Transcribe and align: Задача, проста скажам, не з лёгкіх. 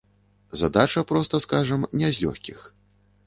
Задача, 0.61 1.03
проста 1.11 1.41
скажам, 1.45 1.85
не 2.01 2.09
з 2.15 2.25
лёгкіх. 2.27 2.67